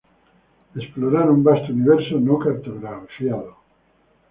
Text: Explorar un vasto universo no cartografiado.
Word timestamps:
Explorar 0.79 1.25
un 1.33 1.43
vasto 1.49 1.71
universo 1.75 2.19
no 2.25 2.39
cartografiado. 2.47 3.57